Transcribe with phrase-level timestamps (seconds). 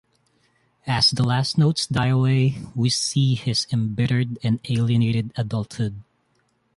[0.87, 6.01] As the last notes die away, we see his embittered and alienated adulthood.